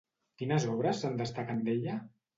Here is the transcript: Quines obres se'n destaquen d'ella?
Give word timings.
Quines 0.41 0.65
obres 0.71 1.03
se'n 1.05 1.19
destaquen 1.21 1.63
d'ella? 1.69 2.01